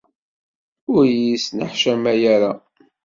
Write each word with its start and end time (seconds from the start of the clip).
Ur 0.93 1.03
iyi-sneḥcamay 1.07 2.21
ara. 2.35 2.51